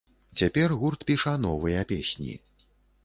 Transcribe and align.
Цяпер 0.39 0.73
гурт 0.79 1.05
піша 1.11 1.33
новыя 1.45 1.85
песні. 1.93 2.33